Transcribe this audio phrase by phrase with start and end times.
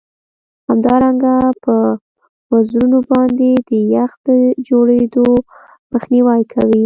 [0.67, 1.75] همدارنګه په
[2.51, 4.29] وزرونو باندې د یخ د
[4.67, 5.25] جوړیدو
[5.93, 6.79] مخنیوی کوي